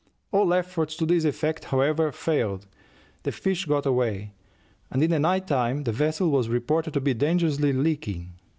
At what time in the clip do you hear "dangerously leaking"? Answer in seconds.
7.13-8.33